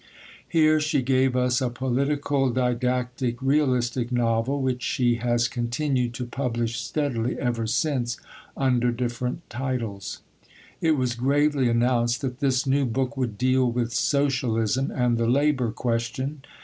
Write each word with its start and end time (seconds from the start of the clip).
Here 0.49 0.79
she 0.79 1.03
gave 1.03 1.35
us 1.35 1.61
a 1.61 1.69
political 1.69 2.49
didactic 2.49 3.39
realistic 3.39 4.11
novel, 4.11 4.59
which 4.59 4.81
she 4.81 5.17
has 5.17 5.47
continued 5.47 6.15
to 6.15 6.25
publish 6.25 6.79
steadily 6.81 7.37
ever 7.37 7.67
since 7.67 8.17
under 8.57 8.91
different 8.91 9.47
titles. 9.47 10.23
It 10.81 10.97
was 10.97 11.13
gravely 11.13 11.69
announced 11.69 12.21
that 12.21 12.39
this 12.39 12.65
new 12.65 12.85
book 12.87 13.15
would 13.15 13.37
deal 13.37 13.71
with 13.71 13.93
socialism 13.93 14.89
and 14.89 15.19
the 15.19 15.27
labour 15.27 15.69
question. 15.71 16.41